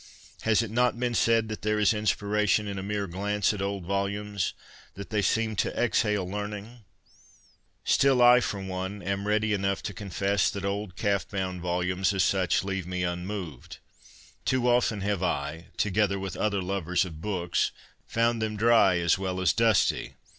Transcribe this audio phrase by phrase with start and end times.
[0.41, 3.61] Has it not been said that there is in spiration in a mere glance at
[3.61, 4.55] old volumes;
[4.95, 6.79] that they seem to exhale learning?
[7.83, 12.23] Still, I, for one, am ready enough to confess that old calf bound volumes as
[12.23, 13.77] such leave me unmoved.
[14.43, 17.69] Too often have I, together with other lovers of books,
[18.07, 20.15] found them dry, as well as dusty.